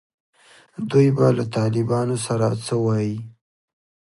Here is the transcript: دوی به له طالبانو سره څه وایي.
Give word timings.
دوی 0.89 1.07
به 1.17 1.27
له 1.37 1.45
طالبانو 1.55 2.17
سره 2.27 2.47
څه 2.65 2.75
وایي. 2.85 3.17